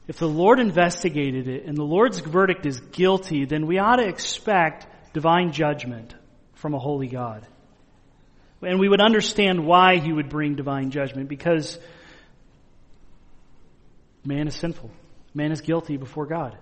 [0.08, 4.08] if the Lord investigated it and the Lord's verdict is guilty, then we ought to
[4.08, 6.16] expect divine judgment
[6.54, 7.46] from a holy God.
[8.62, 11.78] And we would understand why he would bring divine judgment because
[14.24, 14.90] man is sinful.
[15.34, 16.58] Man is guilty before God.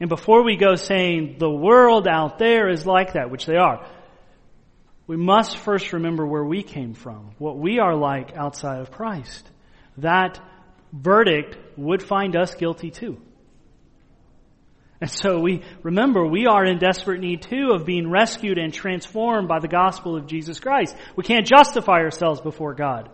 [0.00, 3.86] And before we go saying the world out there is like that, which they are,
[5.06, 9.48] we must first remember where we came from, what we are like outside of Christ.
[9.98, 10.40] That
[10.92, 13.20] verdict would find us guilty too.
[15.00, 19.48] And so we remember we are in desperate need too of being rescued and transformed
[19.48, 20.94] by the gospel of Jesus Christ.
[21.16, 23.10] We can't justify ourselves before God.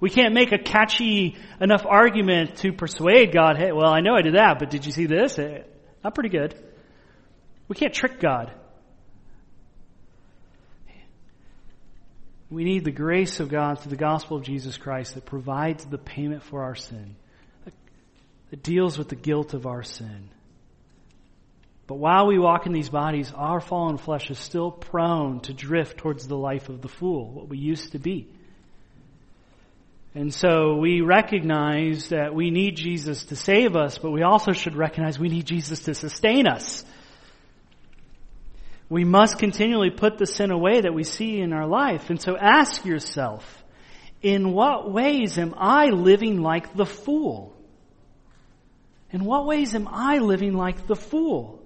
[0.00, 4.22] We can't make a catchy enough argument to persuade God, hey, well, I know I
[4.22, 5.38] did that, but did you see this?
[5.38, 5.62] Eh,
[6.02, 6.54] Not pretty good.
[7.68, 8.52] We can't trick God.
[12.50, 15.98] We need the grace of God through the gospel of Jesus Christ that provides the
[15.98, 17.14] payment for our sin,
[18.50, 20.30] that deals with the guilt of our sin.
[21.86, 25.98] But while we walk in these bodies, our fallen flesh is still prone to drift
[25.98, 28.28] towards the life of the fool, what we used to be.
[30.14, 34.74] And so we recognize that we need Jesus to save us, but we also should
[34.74, 36.84] recognize we need Jesus to sustain us.
[38.88, 42.10] We must continually put the sin away that we see in our life.
[42.10, 43.62] And so ask yourself,
[44.20, 47.56] in what ways am I living like the fool?
[49.12, 51.62] In what ways am I living like the fool?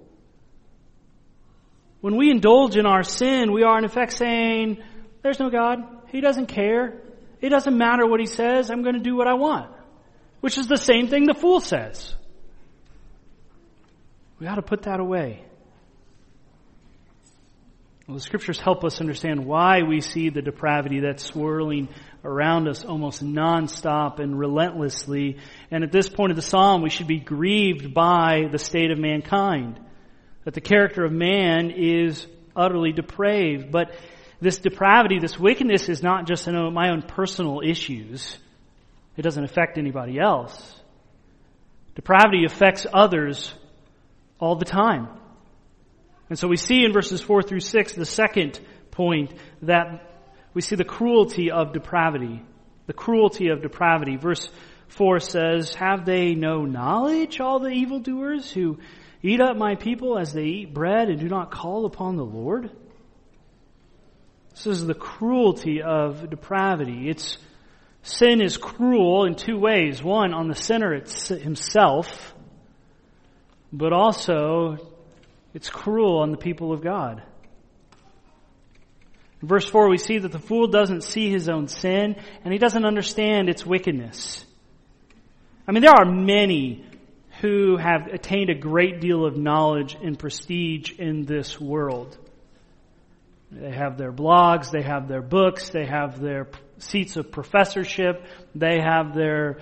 [2.01, 4.83] When we indulge in our sin, we are in effect saying,
[5.23, 5.79] there's no God.
[6.11, 7.01] He doesn't care.
[7.45, 9.69] It doesn't matter what he says, I'm going to do what I want.
[10.39, 12.15] Which is the same thing the fool says.
[14.39, 15.45] We ought to put that away.
[18.07, 21.89] Well, the scriptures help us understand why we see the depravity that's swirling
[22.23, 25.37] around us almost nonstop and relentlessly.
[25.69, 28.97] And at this point of the psalm, we should be grieved by the state of
[28.97, 29.79] mankind.
[30.45, 33.71] That the character of man is utterly depraved.
[33.71, 33.93] But
[34.45, 38.37] this depravity, this wickedness is not just in my own personal issues.
[39.17, 40.79] It doesn't affect anybody else.
[41.95, 43.51] Depravity affects others
[44.39, 45.07] all the time.
[46.29, 48.59] And so we see in verses 4 through 6, the second
[48.91, 50.11] point, that
[50.53, 52.43] we see the cruelty of depravity.
[52.85, 54.15] The cruelty of depravity.
[54.15, 54.47] Verse
[54.89, 58.77] 4 says, Have they no knowledge, all the evildoers who
[59.23, 62.69] eat up my people as they eat bread and do not call upon the Lord?
[64.65, 67.07] This is the cruelty of depravity.
[67.07, 67.37] It's
[68.01, 70.01] sin is cruel in two ways.
[70.01, 72.33] One, on the sinner himself,
[73.71, 74.77] but also
[75.53, 77.21] it's cruel on the people of God.
[79.43, 82.57] In verse 4, we see that the fool doesn't see his own sin and he
[82.57, 84.43] doesn't understand its wickedness.
[85.67, 86.83] I mean, there are many
[87.39, 92.17] who have attained a great deal of knowledge and prestige in this world.
[93.55, 98.81] They have their blogs, they have their books, they have their seats of professorship, they
[98.81, 99.59] have their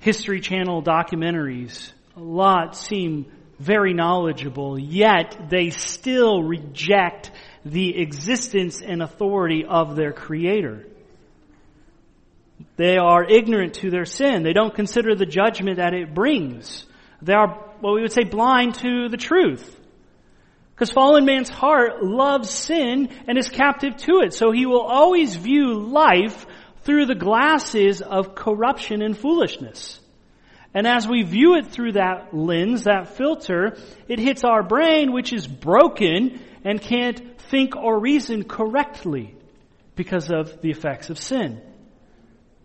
[0.00, 1.92] History Channel documentaries.
[2.14, 7.30] A lot seem very knowledgeable, yet they still reject
[7.64, 10.84] the existence and authority of their Creator.
[12.76, 14.42] They are ignorant to their sin.
[14.42, 16.84] They don't consider the judgment that it brings.
[17.22, 17.48] They are,
[17.80, 19.75] what we would say, blind to the truth.
[20.76, 24.34] Because fallen man's heart loves sin and is captive to it.
[24.34, 26.44] So he will always view life
[26.84, 29.98] through the glasses of corruption and foolishness.
[30.74, 35.32] And as we view it through that lens, that filter, it hits our brain, which
[35.32, 39.34] is broken and can't think or reason correctly
[39.94, 41.62] because of the effects of sin.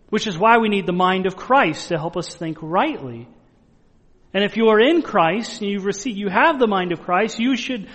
[0.09, 3.29] Which is why we need the mind of Christ to help us think rightly.
[4.33, 7.39] And if you are in Christ and you've received, you have the mind of Christ,
[7.39, 7.89] you should,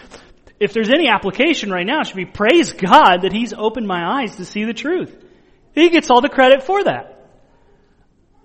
[0.60, 4.20] if there's any application right now, it should be praise God that He's opened my
[4.20, 5.16] eyes to see the truth.
[5.74, 7.12] He gets all the credit for that.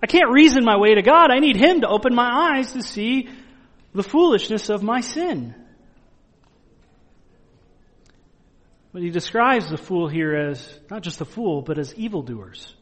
[0.02, 1.30] I can't reason my way to God.
[1.30, 3.28] I need Him to open my eyes to see
[3.94, 5.54] the foolishness of my sin.
[8.92, 12.74] But he describes the fool here as not just a fool, but as evildoers.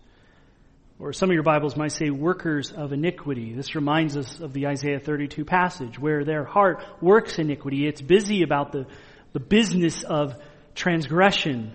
[1.01, 3.55] Or some of your Bibles might say workers of iniquity.
[3.55, 7.87] This reminds us of the Isaiah 32 passage where their heart works iniquity.
[7.87, 8.87] It's busy about the,
[9.33, 10.35] the business of
[10.75, 11.75] transgression.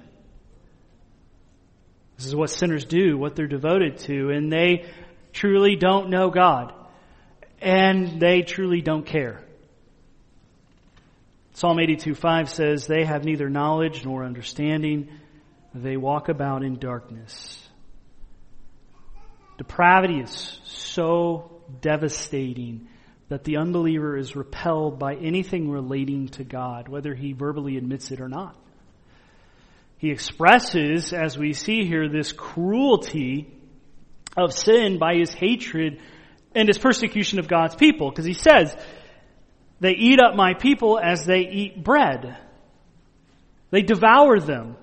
[2.17, 4.86] This is what sinners do, what they're devoted to, and they
[5.34, 6.71] truly don't know God.
[7.59, 9.41] And they truly don't care.
[11.53, 15.09] Psalm 82 5 says, They have neither knowledge nor understanding.
[15.73, 17.64] They walk about in darkness.
[19.58, 22.88] Depravity is so devastating
[23.30, 28.22] that the unbeliever is repelled by anything relating to God, whether he verbally admits it
[28.22, 28.56] or not.
[29.97, 33.51] He expresses, as we see here, this cruelty
[34.38, 35.99] of sin by his hatred
[36.53, 38.10] and his persecution of God's people.
[38.10, 38.76] Because he says,
[39.80, 42.38] they eat up my people as they eat bread.
[43.72, 44.76] They devour them.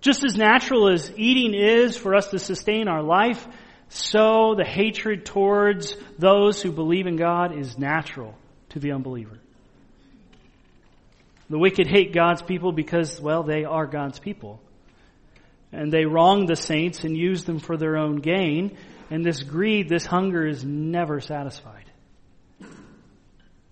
[0.00, 3.46] Just as natural as eating is for us to sustain our life,
[3.88, 8.34] so the hatred towards those who believe in God is natural
[8.70, 9.38] to the unbeliever.
[11.48, 14.60] The wicked hate God's people because, well, they are God's people.
[15.72, 18.76] And they wrong the saints and use them for their own gain.
[19.10, 21.84] And this greed, this hunger is never satisfied.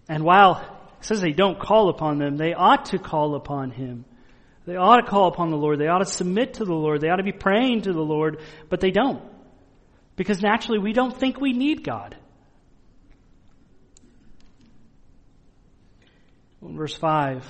[0.08, 0.58] And while
[1.00, 4.04] it says they don't call upon them, they ought to call upon Him.
[4.66, 5.80] They ought to call upon the Lord.
[5.80, 7.00] They ought to submit to the Lord.
[7.00, 9.22] They ought to be praying to the Lord, but they don't.
[10.16, 12.16] Because naturally, we don't think we need God.
[16.62, 17.44] In verse 5,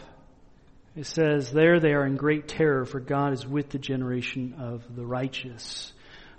[0.97, 4.83] it says, There they are in great terror, for God is with the generation of
[4.95, 5.93] the righteous.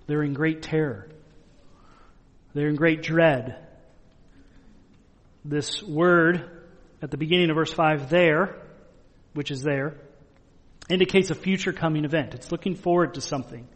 [0.07, 1.09] They're in great terror.
[2.53, 3.57] They're in great dread.
[5.43, 6.49] This word
[7.01, 8.55] at the beginning of verse 5 there,
[9.33, 9.95] which is there,
[10.89, 12.33] indicates a future coming event.
[12.33, 13.67] It's looking forward to something.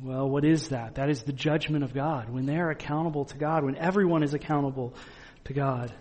[0.00, 0.94] Well, what is that?
[0.94, 2.30] That is the judgment of God.
[2.30, 4.94] When they are accountable to God, when everyone is accountable
[5.44, 5.92] to God.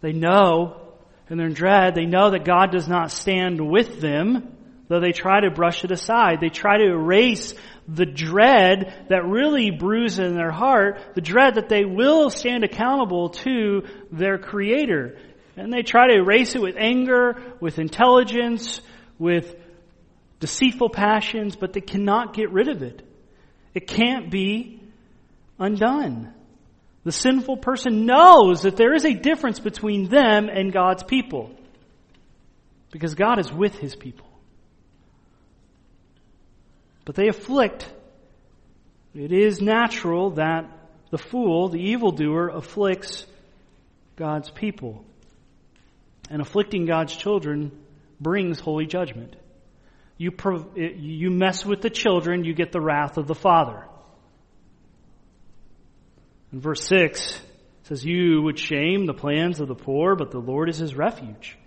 [0.00, 0.80] They know,
[1.28, 4.56] and they're in dread, they know that God does not stand with them,
[4.88, 6.40] though they try to brush it aside.
[6.40, 7.54] They try to erase
[7.86, 13.30] the dread that really brews in their heart, the dread that they will stand accountable
[13.30, 15.16] to their Creator.
[15.56, 18.80] And they try to erase it with anger, with intelligence,
[19.18, 19.54] with
[20.44, 23.00] deceitful passions, but they cannot get rid of it.
[23.72, 24.78] It can't be
[25.58, 26.34] undone.
[27.02, 31.50] The sinful person knows that there is a difference between them and God's people.
[32.90, 34.28] Because God is with his people.
[37.06, 37.90] But they afflict.
[39.14, 40.70] It is natural that
[41.10, 43.26] the fool, the evildoer, afflicts
[44.16, 45.06] God's people.
[46.28, 47.72] And afflicting God's children
[48.20, 49.36] brings holy judgment.
[50.16, 50.30] You,
[50.76, 53.84] you mess with the children, you get the wrath of the Father.
[56.52, 57.40] In verse 6, it
[57.88, 61.58] says, You would shame the plans of the poor, but the Lord is his refuge.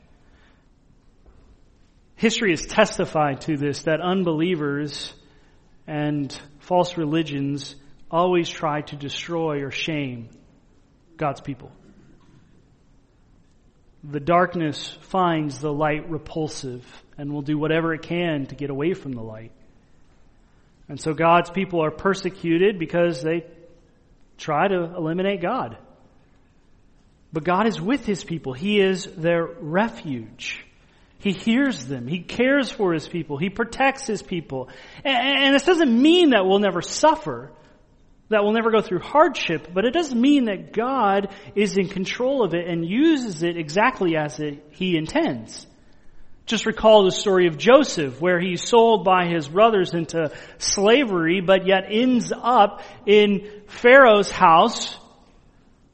[2.15, 5.13] History has testified to this that unbelievers
[5.85, 7.75] and false religions
[8.09, 10.29] always try to destroy or shame
[11.17, 11.71] God's people.
[14.03, 16.85] The darkness finds the light repulsive
[17.17, 19.51] and will do whatever it can to get away from the light.
[20.89, 23.45] And so God's people are persecuted because they
[24.37, 25.77] try to eliminate God.
[27.33, 28.53] But God is with his people.
[28.53, 30.63] He is their refuge.
[31.19, 32.07] He hears them.
[32.07, 33.37] He cares for his people.
[33.37, 34.69] He protects his people.
[35.03, 37.51] And, this doesn't mean that we'll never suffer,
[38.29, 42.43] that we'll never go through hardship, but it does mean that God is in control
[42.43, 45.65] of it and uses it exactly as it, he intends.
[46.47, 51.67] Just recall the story of Joseph, where he's sold by his brothers into slavery, but
[51.67, 54.97] yet ends up in Pharaoh's house,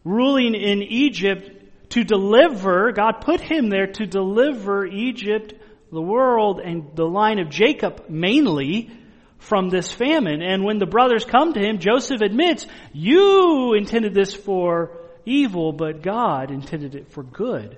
[0.03, 5.55] ruling in Egypt to deliver, God put him there to deliver Egypt,
[5.91, 8.91] the world, and the line of Jacob mainly
[9.39, 10.43] from this famine.
[10.43, 16.03] And when the brothers come to him, Joseph admits, you intended this for evil, but
[16.03, 17.77] God intended it for good.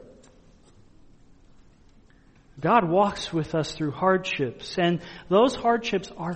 [2.65, 4.99] God walks with us through hardships, and
[5.29, 6.35] those hardships are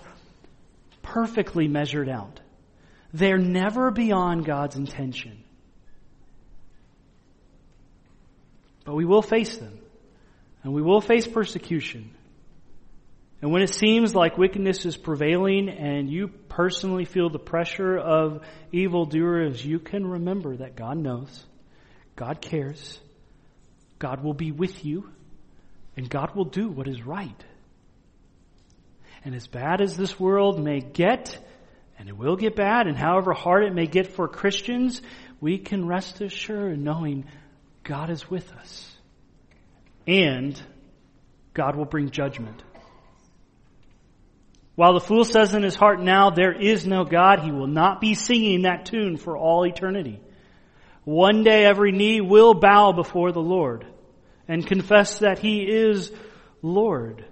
[1.02, 2.40] perfectly measured out.
[3.12, 5.44] They're never beyond God's intention.
[8.86, 9.80] But we will face them.
[10.62, 12.12] And we will face persecution.
[13.42, 18.44] And when it seems like wickedness is prevailing and you personally feel the pressure of
[18.72, 21.44] evildoers, you can remember that God knows,
[22.16, 23.00] God cares,
[23.98, 25.10] God will be with you,
[26.00, 27.44] and God will do what is right.
[29.26, 31.38] And as bad as this world may get,
[31.98, 35.02] and it will get bad, and however hard it may get for Christians,
[35.42, 37.26] we can rest assured knowing
[37.84, 38.96] God is with us.
[40.08, 40.60] And
[41.54, 42.64] God will bring judgment.
[44.76, 48.00] While the fool says in his heart now, there is no God, he will not
[48.00, 50.22] be singing that tune for all eternity.
[51.04, 53.86] One day every knee will bow before the Lord
[54.50, 56.12] and confess that he is
[56.62, 57.24] Lord.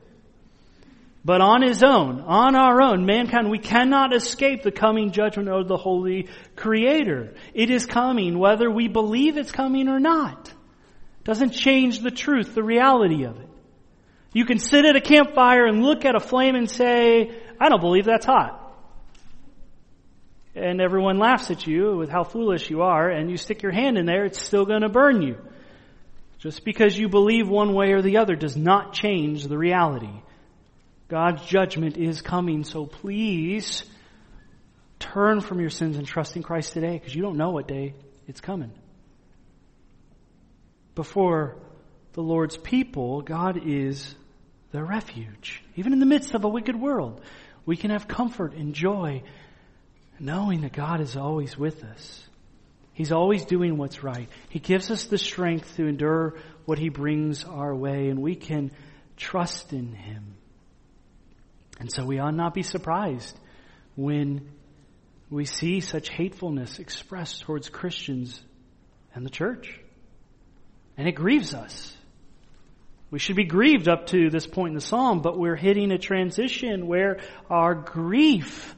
[1.26, 5.68] But on his own, on our own, mankind, we cannot escape the coming judgment of
[5.68, 7.34] the Holy Creator.
[7.54, 10.48] It is coming whether we believe it's coming or not.
[10.48, 13.50] It Doesn't change the truth, the reality of it.
[14.32, 17.82] You can sit at a campfire and look at a flame and say, I don't
[17.82, 18.64] believe that's hot.
[20.56, 23.98] And everyone laughs at you with how foolish you are, and you stick your hand
[23.98, 25.38] in there, it's still gonna burn you.
[26.40, 30.22] Just because you believe one way or the other does not change the reality.
[31.08, 33.84] God's judgment is coming, so please
[35.00, 37.94] turn from your sins and trust in Christ today because you don't know what day
[38.28, 38.72] it's coming.
[40.96, 41.58] Before
[42.14, 44.16] the Lord's people, God is
[44.72, 45.64] their refuge.
[45.76, 47.22] Even in the midst of a wicked world,
[47.66, 49.24] we can have comfort and joy
[50.20, 52.27] knowing that God is always with us.
[52.98, 54.28] He's always doing what's right.
[54.50, 56.34] He gives us the strength to endure
[56.66, 58.72] what He brings our way, and we can
[59.16, 60.34] trust in Him.
[61.80, 63.40] And so we ought not be surprised
[63.96, 64.50] when
[65.30, 68.42] we see such hatefulness expressed towards Christians
[69.14, 69.80] and the church.
[70.98, 71.96] And it grieves us.
[73.12, 76.00] We should be grieved up to this point in the psalm, but we're hitting a
[76.00, 78.76] transition where our grief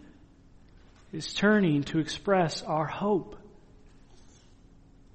[1.13, 3.37] is turning to express our hope.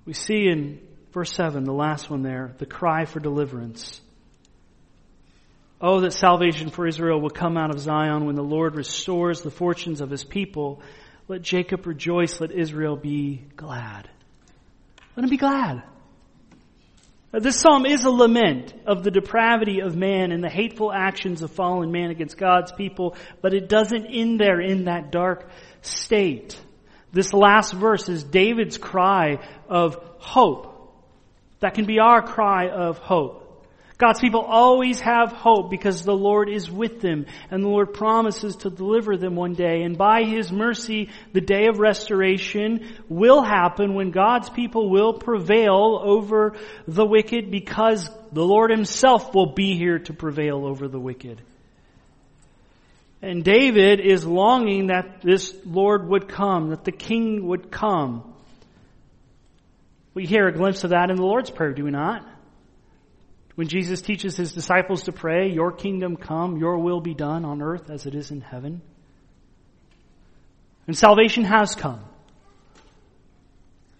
[0.07, 0.81] We see in
[1.13, 4.01] verse 7, the last one there, the cry for deliverance.
[5.81, 9.51] Oh, that salvation for Israel will come out of Zion when the Lord restores the
[9.51, 10.83] fortunes of his people.
[11.29, 14.09] Let Jacob rejoice, let Israel be glad.
[15.17, 15.83] Let him be glad.
[17.33, 21.51] This psalm is a lament of the depravity of man and the hateful actions of
[21.51, 25.49] fallen man against God's people, but it doesn't end there in that dark
[25.83, 26.61] state.
[27.15, 29.39] This last verse is David's cry
[29.69, 30.73] of hope.
[31.61, 33.45] That can be our cry of hope.
[33.97, 38.57] God's people always have hope because the Lord is with them and the Lord promises
[38.57, 39.83] to deliver them one day.
[39.83, 46.01] And by His mercy, the day of restoration will happen when God's people will prevail
[46.03, 46.57] over
[46.89, 51.41] the wicked because the Lord Himself will be here to prevail over the wicked.
[53.25, 58.35] And David is longing that this Lord would come, that the King would come.
[60.13, 62.29] We hear a glimpse of that in the Lord's Prayer, do we not?
[63.55, 67.63] When Jesus teaches his disciples to pray, Your kingdom come, your will be done on
[67.63, 68.83] earth as it is in heaven.
[70.87, 72.05] And salvation has come.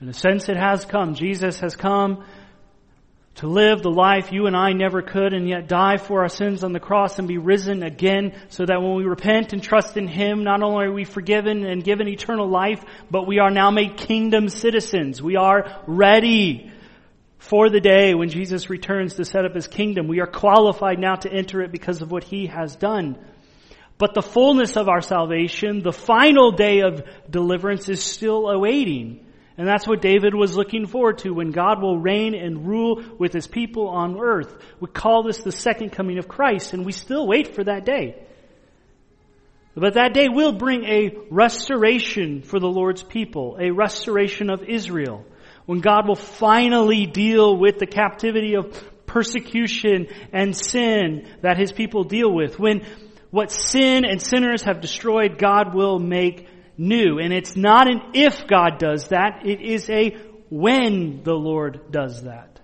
[0.03, 1.15] In a sense, it has come.
[1.15, 2.25] Jesus has come
[3.37, 6.63] to live the life you and I never could and yet die for our sins
[6.63, 10.07] on the cross and be risen again so that when we repent and trust in
[10.07, 13.97] Him, not only are we forgiven and given eternal life, but we are now made
[13.97, 15.21] kingdom citizens.
[15.21, 16.71] We are ready
[17.39, 20.07] for the day when Jesus returns to set up his kingdom.
[20.07, 23.19] We are qualified now to enter it because of what he has done.
[23.99, 29.24] But the fullness of our salvation, the final day of deliverance is still awaiting.
[29.57, 33.33] And that's what David was looking forward to when God will reign and rule with
[33.33, 34.57] his people on earth.
[34.81, 38.17] We call this the second coming of Christ and we still wait for that day.
[39.77, 45.25] But that day will bring a restoration for the Lord's people, a restoration of Israel,
[45.67, 52.05] when God will finally deal with the captivity of persecution and sin that his people
[52.05, 52.59] deal with.
[52.59, 52.87] When
[53.31, 56.47] what sin and sinners have destroyed, God will make
[56.77, 57.19] new.
[57.19, 60.17] And it's not an if God does that, it is a
[60.51, 62.61] when the Lord does that.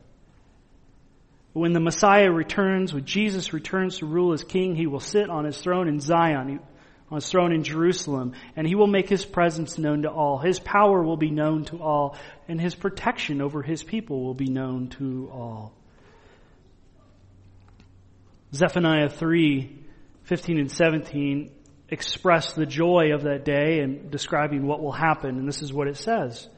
[1.52, 5.44] When the Messiah returns, when Jesus returns to rule as king, he will sit on
[5.44, 6.60] his throne in Zion,
[7.10, 10.38] on his throne in Jerusalem, and he will make his presence known to all.
[10.38, 14.48] His power will be known to all, and his protection over his people will be
[14.48, 15.72] known to all.
[18.54, 19.76] Zephaniah 3,
[20.22, 21.50] 15 and 17
[21.90, 25.38] express the joy of that day and describing what will happen.
[25.38, 26.48] And this is what it says.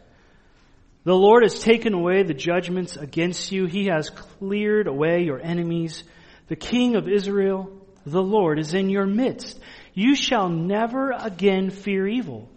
[1.04, 3.66] The Lord has taken away the judgments against you.
[3.66, 6.04] He has cleared away your enemies.
[6.48, 7.70] The King of Israel,
[8.06, 9.58] the Lord, is in your midst.
[9.94, 12.48] You shall never again fear evil.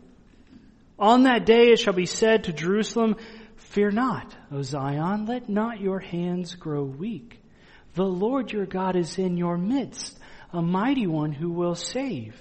[1.00, 3.16] On that day it shall be said to Jerusalem,
[3.58, 7.40] Fear not, O Zion, let not your hands grow weak.
[7.96, 10.18] The Lord your God is in your midst,
[10.54, 12.36] a mighty one who will save.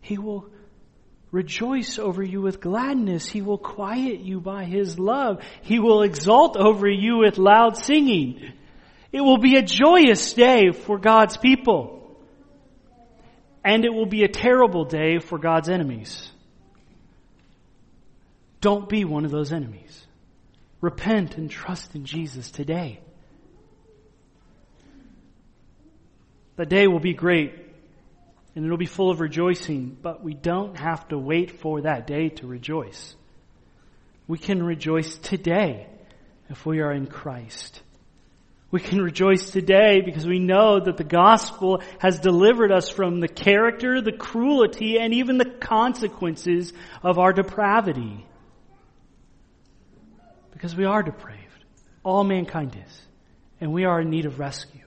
[0.00, 0.46] He will
[1.30, 3.28] rejoice over you with gladness.
[3.28, 5.42] He will quiet you by His love.
[5.62, 8.52] He will exult over you with loud singing.
[9.12, 12.18] It will be a joyous day for God's people.
[13.64, 16.30] And it will be a terrible day for God's enemies.
[18.60, 20.06] Don't be one of those enemies.
[20.80, 23.00] Repent and trust in Jesus today.
[26.56, 27.69] The day will be great
[28.60, 32.28] and it'll be full of rejoicing, but we don't have to wait for that day
[32.28, 33.16] to rejoice.
[34.28, 35.86] We can rejoice today
[36.50, 37.80] if we are in Christ.
[38.70, 43.28] We can rejoice today because we know that the gospel has delivered us from the
[43.28, 48.26] character, the cruelty, and even the consequences of our depravity.
[50.52, 51.64] Because we are depraved.
[52.04, 53.02] All mankind is.
[53.58, 54.84] And we are in need of rescue.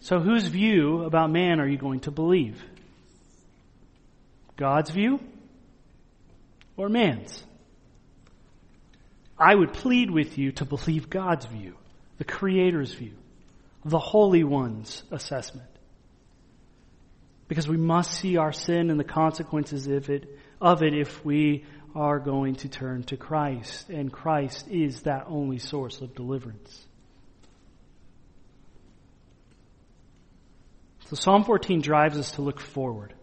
[0.00, 2.62] So whose view about man are you going to believe?
[4.56, 5.20] God's view
[6.76, 7.42] or man's?
[9.38, 11.74] I would plead with you to believe God's view,
[12.18, 13.14] the Creator's view,
[13.84, 15.68] the Holy One's assessment.
[17.48, 20.28] Because we must see our sin and the consequences of it,
[20.60, 23.88] of it if we are going to turn to Christ.
[23.88, 26.86] And Christ is that only source of deliverance.
[31.10, 33.14] So Psalm 14 drives us to look forward.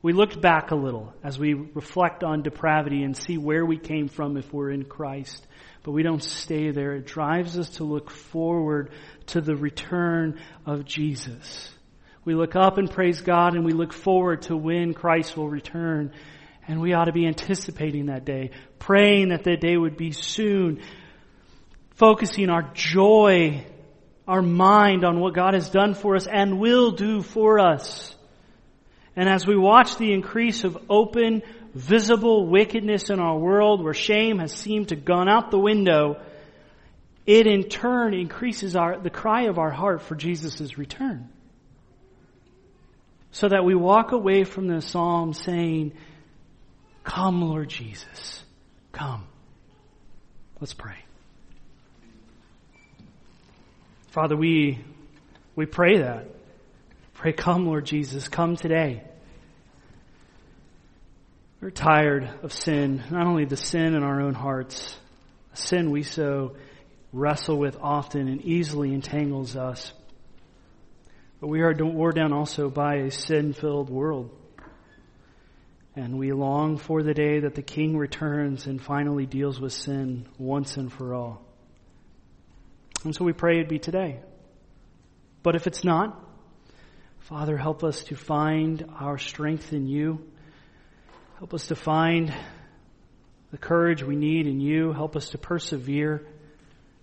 [0.00, 4.08] We looked back a little as we reflect on depravity and see where we came
[4.08, 5.46] from if we're in Christ.
[5.82, 6.94] But we don't stay there.
[6.94, 8.92] It drives us to look forward
[9.26, 11.70] to the return of Jesus.
[12.24, 16.14] We look up and praise God and we look forward to when Christ will return.
[16.66, 20.80] And we ought to be anticipating that day, praying that that day would be soon,
[21.90, 23.66] focusing our joy
[24.26, 28.14] our mind on what God has done for us and will do for us.
[29.16, 31.42] And as we watch the increase of open,
[31.74, 36.20] visible wickedness in our world where shame has seemed to gone out the window,
[37.26, 41.28] it in turn increases our, the cry of our heart for Jesus' return.
[43.32, 45.92] So that we walk away from the psalm saying,
[47.04, 48.42] Come, Lord Jesus,
[48.92, 49.24] come.
[50.60, 50.98] Let's pray.
[54.12, 54.78] Father, we,
[55.56, 56.26] we pray that.
[57.14, 59.02] Pray, come, Lord Jesus, come today.
[61.62, 64.98] We're tired of sin, not only the sin in our own hearts,
[65.54, 66.56] a sin we so
[67.10, 69.94] wrestle with often and easily entangles us,
[71.40, 74.30] but we are worn down also by a sin-filled world.
[75.96, 80.28] And we long for the day that the King returns and finally deals with sin
[80.36, 81.46] once and for all.
[83.04, 84.20] And so we pray it'd be today.
[85.42, 86.22] But if it's not,
[87.20, 90.24] Father, help us to find our strength in you.
[91.38, 92.32] Help us to find
[93.50, 94.92] the courage we need in you.
[94.92, 96.26] Help us to persevere.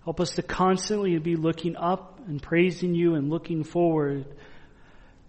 [0.04, 4.24] Help us to constantly be looking up and praising you and looking forward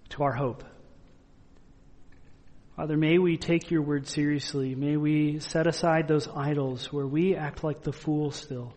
[0.09, 0.63] to our hope.
[2.75, 4.75] Father, may we take your word seriously.
[4.75, 8.73] May we set aside those idols where we act like the fool still.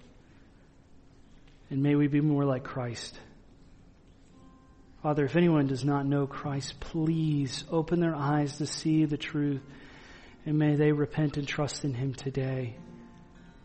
[1.74, 3.18] And may we be more like Christ.
[5.02, 9.60] Father, if anyone does not know Christ, please open their eyes to see the truth
[10.46, 12.76] And may they repent and trust in him today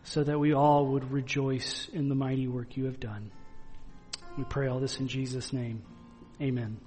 [0.02, 3.30] so that we all would rejoice in the mighty work you have done.
[4.36, 5.84] We pray all this in Jesus' name.
[6.42, 6.80] Amen.